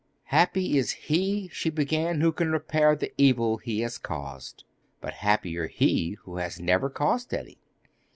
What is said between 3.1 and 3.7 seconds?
evil